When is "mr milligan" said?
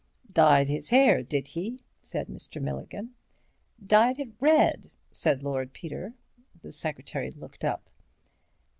2.27-3.13